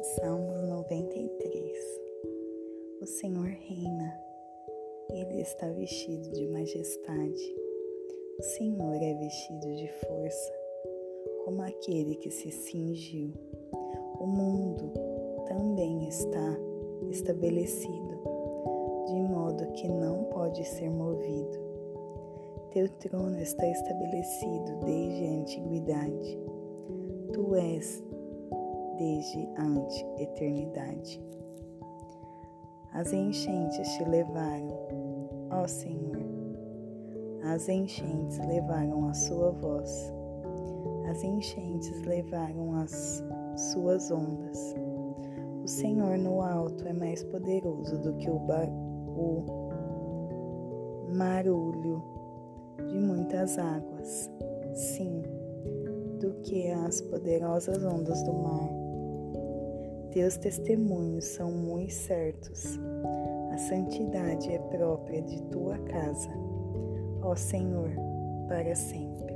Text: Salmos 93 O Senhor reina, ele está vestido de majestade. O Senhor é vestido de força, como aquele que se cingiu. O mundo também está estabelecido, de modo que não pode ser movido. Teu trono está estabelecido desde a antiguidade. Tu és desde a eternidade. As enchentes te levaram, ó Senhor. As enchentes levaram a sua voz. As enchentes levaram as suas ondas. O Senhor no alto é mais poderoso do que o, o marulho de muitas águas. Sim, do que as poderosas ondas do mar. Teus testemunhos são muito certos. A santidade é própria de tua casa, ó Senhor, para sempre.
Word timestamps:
Salmos 0.00 0.62
93 0.62 2.00
O 3.02 3.06
Senhor 3.06 3.46
reina, 3.46 4.16
ele 5.10 5.40
está 5.40 5.68
vestido 5.72 6.30
de 6.30 6.46
majestade. 6.46 7.56
O 8.38 8.42
Senhor 8.42 8.94
é 8.94 9.14
vestido 9.14 9.74
de 9.74 9.88
força, 9.88 10.52
como 11.44 11.62
aquele 11.62 12.14
que 12.14 12.30
se 12.30 12.48
cingiu. 12.48 13.32
O 14.20 14.26
mundo 14.26 14.92
também 15.48 16.06
está 16.06 16.56
estabelecido, 17.10 18.22
de 19.08 19.20
modo 19.20 19.66
que 19.72 19.88
não 19.88 20.24
pode 20.26 20.64
ser 20.64 20.90
movido. 20.90 21.58
Teu 22.70 22.88
trono 23.00 23.40
está 23.40 23.66
estabelecido 23.66 24.78
desde 24.84 25.26
a 25.26 25.40
antiguidade. 25.40 26.38
Tu 27.32 27.54
és 27.56 28.07
desde 28.98 29.48
a 29.56 29.64
eternidade. 30.20 31.22
As 32.92 33.12
enchentes 33.12 33.88
te 33.96 34.04
levaram, 34.04 34.76
ó 35.50 35.66
Senhor. 35.66 36.18
As 37.44 37.68
enchentes 37.68 38.38
levaram 38.38 39.08
a 39.08 39.14
sua 39.14 39.52
voz. 39.52 40.12
As 41.08 41.22
enchentes 41.22 42.02
levaram 42.02 42.74
as 42.74 43.22
suas 43.72 44.10
ondas. 44.10 44.74
O 45.62 45.68
Senhor 45.68 46.18
no 46.18 46.42
alto 46.42 46.86
é 46.86 46.92
mais 46.92 47.22
poderoso 47.24 47.98
do 47.98 48.14
que 48.14 48.28
o, 48.28 48.36
o 49.16 49.44
marulho 51.14 52.02
de 52.88 52.98
muitas 52.98 53.58
águas. 53.58 54.30
Sim, 54.74 55.22
do 56.20 56.34
que 56.42 56.70
as 56.70 57.00
poderosas 57.02 57.84
ondas 57.84 58.22
do 58.24 58.32
mar. 58.32 58.87
Teus 60.18 60.36
testemunhos 60.36 61.26
são 61.26 61.52
muito 61.52 61.92
certos. 61.92 62.76
A 63.52 63.56
santidade 63.56 64.52
é 64.52 64.58
própria 64.58 65.22
de 65.22 65.40
tua 65.42 65.78
casa, 65.78 66.28
ó 67.22 67.36
Senhor, 67.36 67.92
para 68.48 68.74
sempre. 68.74 69.27